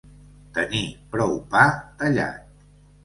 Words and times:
Tenir 0.57 0.81
prou 1.15 1.37
pa 1.53 1.67
tallat. 2.01 2.65